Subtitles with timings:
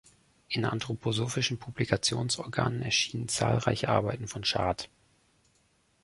[0.49, 4.89] In anthroposophischen Publikationsorganen erschienen zahlreiche Arbeiten von Schad.